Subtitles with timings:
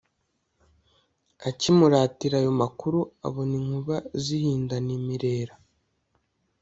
[1.49, 5.53] Akimuratira ayo makuru abona inkuba zihindana imirera.